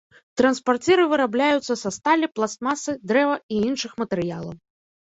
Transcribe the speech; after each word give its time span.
Транспарціры 0.39 1.03
вырабляюцца 1.11 1.73
са 1.83 1.89
сталі, 1.99 2.33
пластмасы, 2.39 2.91
дрэва 3.13 3.35
і 3.55 3.65
іншых 3.71 3.91
матэрыялаў. 4.03 4.61